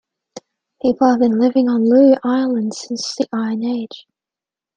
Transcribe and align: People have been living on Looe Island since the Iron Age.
People 0.81 1.07
have 1.11 1.19
been 1.19 1.37
living 1.39 1.69
on 1.69 1.87
Looe 1.87 2.15
Island 2.23 2.73
since 2.73 3.13
the 3.15 3.27
Iron 3.31 3.63
Age. 3.63 4.07